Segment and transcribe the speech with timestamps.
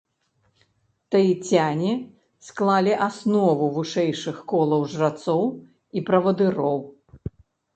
[1.15, 1.91] Таіцяне
[2.47, 5.43] склалі аснову вышэйшых колаў жрацоў
[5.99, 6.77] і правадыроў.